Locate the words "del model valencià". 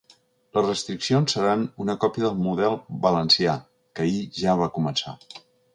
2.25-3.57